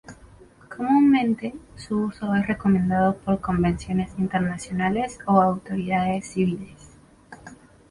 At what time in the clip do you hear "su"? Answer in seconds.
1.75-2.05